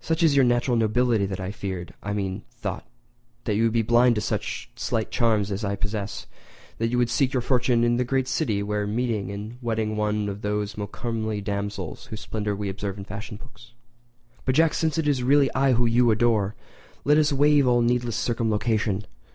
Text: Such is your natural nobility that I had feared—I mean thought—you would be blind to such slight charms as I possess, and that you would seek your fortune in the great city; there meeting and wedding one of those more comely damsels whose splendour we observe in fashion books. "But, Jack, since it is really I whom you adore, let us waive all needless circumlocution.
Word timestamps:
Such 0.00 0.22
is 0.22 0.34
your 0.34 0.46
natural 0.46 0.78
nobility 0.78 1.26
that 1.26 1.40
I 1.40 1.44
had 1.52 1.54
feared—I 1.54 2.14
mean 2.14 2.40
thought—you 2.52 3.64
would 3.64 3.72
be 3.74 3.82
blind 3.82 4.14
to 4.14 4.22
such 4.22 4.70
slight 4.76 5.10
charms 5.10 5.52
as 5.52 5.62
I 5.62 5.76
possess, 5.76 6.22
and 6.24 6.34
that 6.88 6.90
you 6.90 6.96
would 6.96 7.10
seek 7.10 7.34
your 7.34 7.42
fortune 7.42 7.84
in 7.84 7.98
the 7.98 8.04
great 8.06 8.28
city; 8.28 8.62
there 8.62 8.86
meeting 8.86 9.30
and 9.30 9.58
wedding 9.60 9.94
one 9.94 10.30
of 10.30 10.40
those 10.40 10.78
more 10.78 10.88
comely 10.88 11.42
damsels 11.42 12.06
whose 12.06 12.22
splendour 12.22 12.56
we 12.56 12.70
observe 12.70 12.96
in 12.96 13.04
fashion 13.04 13.36
books. 13.36 13.74
"But, 14.46 14.54
Jack, 14.54 14.72
since 14.72 14.96
it 14.96 15.06
is 15.06 15.22
really 15.22 15.52
I 15.54 15.72
whom 15.74 15.88
you 15.88 16.10
adore, 16.10 16.54
let 17.04 17.18
us 17.18 17.30
waive 17.30 17.66
all 17.66 17.82
needless 17.82 18.16
circumlocution. 18.16 19.04